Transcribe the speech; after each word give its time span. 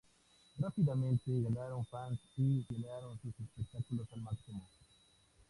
Rápidamente 0.57 1.41
ganaron 1.43 1.85
fans 1.85 2.19
y 2.35 2.65
llenaron 2.71 3.19
sus 3.21 3.39
espectáculos 3.39 4.07
al 4.13 4.21
máximo. 4.21 4.67